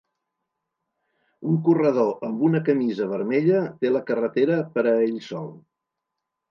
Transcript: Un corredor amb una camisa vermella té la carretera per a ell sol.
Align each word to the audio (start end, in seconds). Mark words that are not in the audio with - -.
Un 1.49 1.59
corredor 1.67 2.25
amb 2.29 2.43
una 2.49 2.63
camisa 2.71 3.09
vermella 3.15 3.63
té 3.85 3.93
la 3.95 4.05
carretera 4.13 4.61
per 4.77 4.89
a 4.95 4.97
ell 5.09 5.25
sol. 5.33 5.55